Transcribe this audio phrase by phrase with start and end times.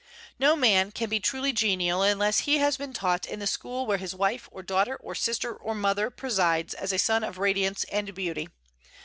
[0.39, 3.99] No man can be truly genial unless he has been taught in the school where
[3.99, 8.11] his wife, or daughter, or sister, or mother presides as a sun of radiance and
[8.15, 8.49] beauty.